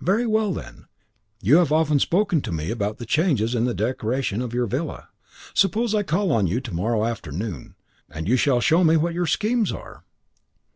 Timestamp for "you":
1.42-1.56, 6.46-6.60, 8.28-8.36